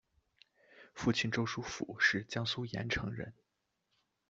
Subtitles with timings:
[0.95, 3.35] 父亲周书府是江苏盐城人。